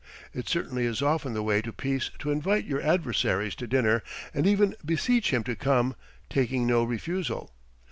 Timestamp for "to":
1.61-1.71, 2.17-2.31, 3.51-3.67, 5.43-5.55